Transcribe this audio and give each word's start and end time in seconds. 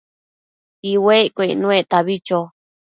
iuecquio 0.91 1.43
icnuectabi 1.53 2.15
cho 2.27 2.39